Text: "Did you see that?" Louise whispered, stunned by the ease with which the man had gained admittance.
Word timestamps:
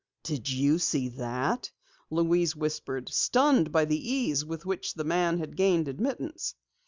"Did 0.23 0.49
you 0.49 0.79
see 0.79 1.09
that?" 1.09 1.69
Louise 2.09 2.55
whispered, 2.55 3.09
stunned 3.09 3.71
by 3.71 3.85
the 3.85 4.11
ease 4.11 4.43
with 4.43 4.65
which 4.65 4.95
the 4.95 5.03
man 5.03 5.37
had 5.37 5.55
gained 5.55 5.87
admittance. 5.87 6.55